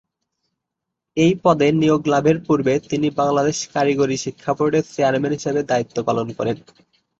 [1.17, 6.57] এই পদে নিয়োগ লাভের পূর্বে তিনি বাংলাদেশ কারিগরি শিক্ষা বোর্ডের চেয়ারম্যান হিসেবে দায়িত্ব পালন করেন।